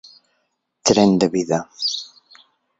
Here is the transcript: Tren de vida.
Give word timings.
Tren 0.89 1.13
de 1.25 1.29
vida. 1.37 1.61